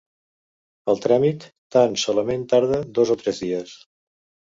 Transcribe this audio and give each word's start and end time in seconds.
El 0.93 1.01
tràmit 1.01 1.45
tan 1.75 1.93
solament 2.03 2.47
tarda 2.55 2.79
dos 3.01 3.13
o 3.15 3.19
tres 3.25 3.43
dies. 3.45 3.75